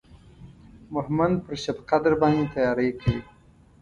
مهمند 0.95 1.35
پر 1.45 1.53
شبقدر 1.63 2.13
باندې 2.21 2.45
تیاری 2.53 2.89
کوي. 2.99 3.19